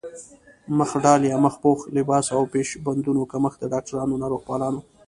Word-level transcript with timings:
مخ 0.77 0.91
ډال 1.03 1.21
يا 1.31 1.35
مخ 1.45 1.55
پوښ، 1.63 1.79
لباس 1.97 2.25
او 2.35 2.41
پيش 2.53 2.67
بندونو 2.85 3.29
کمښت 3.31 3.57
د 3.61 3.63
ډاکټرانو، 3.73 4.19
ناروغپالانو 4.23 4.79